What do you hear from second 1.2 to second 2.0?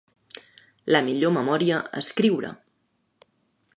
memòria: